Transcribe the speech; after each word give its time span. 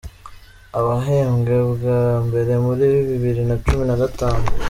Abahembwe 0.79 1.55
bwa 1.71 2.01
mbere 2.25 2.53
muri 2.65 2.85
bibiri 3.09 3.41
na 3.49 3.55
cumi 3.63 3.83
na 3.89 3.95
gatanu 4.01 4.45